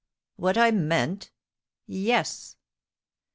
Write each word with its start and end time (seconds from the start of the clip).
'""What 0.35 0.57
I 0.57 0.71
meant?" 0.71 1.29
"Yes." 1.85 2.55